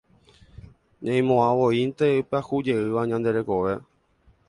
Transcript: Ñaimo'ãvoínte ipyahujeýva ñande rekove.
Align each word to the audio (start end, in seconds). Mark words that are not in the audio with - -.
Ñaimo'ãvoínte 1.03 2.05
ipyahujeýva 2.21 3.01
ñande 3.09 3.29
rekove. 3.37 3.73